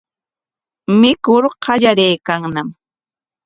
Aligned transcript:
Mikur 0.99 1.43
qallariykanñam. 1.63 2.69